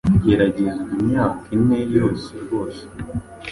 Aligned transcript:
ageragezwa 0.19 0.93
imyaka 1.01 1.43
ine 1.55 1.79
yose 1.95 2.29
rwose. 2.43 2.83